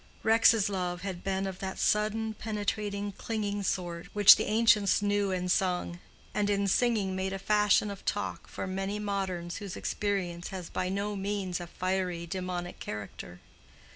Rex's 0.23 0.67
love 0.67 1.03
had 1.03 1.23
been 1.23 1.45
of 1.45 1.59
that 1.59 1.77
sudden, 1.77 2.33
penetrating, 2.33 3.11
clinging 3.11 3.61
sort 3.61 4.07
which 4.13 4.35
the 4.35 4.45
ancients 4.49 5.03
knew 5.03 5.29
and 5.29 5.51
sung, 5.51 5.99
and 6.33 6.49
in 6.49 6.67
singing 6.67 7.15
made 7.15 7.33
a 7.33 7.37
fashion 7.37 7.91
of 7.91 8.03
talk 8.03 8.47
for 8.47 8.65
many 8.65 8.97
moderns 8.97 9.57
whose 9.57 9.75
experience 9.77 10.47
has 10.47 10.71
by 10.71 10.89
no 10.89 11.15
means 11.15 11.59
a 11.59 11.67
fiery, 11.67 12.25
demonic 12.25 12.79
character. 12.79 13.41